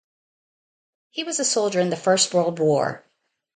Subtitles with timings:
[1.11, 3.05] He was a soldier in the First World War.